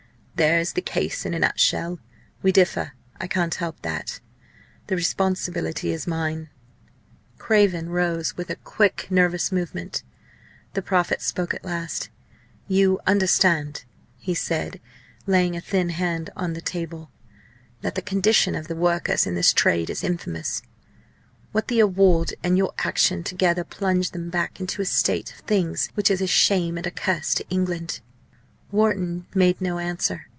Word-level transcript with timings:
There 0.35 0.57
is 0.57 0.73
the 0.73 0.81
case 0.81 1.23
in 1.23 1.35
a 1.35 1.39
nutshell. 1.39 1.99
We 2.41 2.51
differ 2.51 2.93
I 3.19 3.27
can't 3.27 3.53
help 3.53 3.79
that. 3.83 4.21
The 4.87 4.95
responsibility 4.95 5.91
is 5.93 6.07
mine." 6.07 6.49
Craven 7.37 7.89
rose 7.91 8.35
with 8.35 8.49
a 8.49 8.55
quick, 8.55 9.05
nervous 9.11 9.51
movement. 9.51 10.01
The 10.73 10.81
prophet 10.81 11.21
spoke 11.21 11.53
at 11.53 11.63
last. 11.63 12.09
"You 12.67 12.99
understand," 13.05 13.85
he 14.17 14.33
said, 14.33 14.81
laying 15.27 15.55
a 15.55 15.61
thin 15.61 15.89
hand 15.89 16.31
on 16.35 16.53
the 16.53 16.61
table, 16.61 17.11
"that 17.81 17.93
the 17.93 18.01
condition 18.01 18.55
of 18.55 18.67
the 18.67 18.75
workers 18.75 19.27
in 19.27 19.35
this 19.35 19.53
trade 19.53 19.91
is 19.91 20.03
infamous! 20.03 20.63
that 21.53 21.67
the 21.67 21.79
award 21.81 22.33
and 22.43 22.57
your 22.57 22.73
action 22.79 23.23
together 23.23 23.63
plunge 23.63 24.09
them 24.09 24.31
back 24.31 24.59
into 24.59 24.81
a 24.81 24.85
state 24.85 25.29
of 25.33 25.37
things 25.41 25.89
which 25.93 26.09
is 26.09 26.19
a 26.19 26.25
shame 26.25 26.77
and 26.79 26.87
a 26.87 26.91
curse 26.91 27.35
to 27.35 27.47
England!" 27.51 27.99
Wharton 28.71 29.27
made 29.35 29.59
no 29.61 29.77
answer. 29.77 30.25